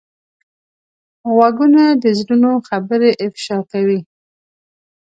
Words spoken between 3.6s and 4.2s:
کوي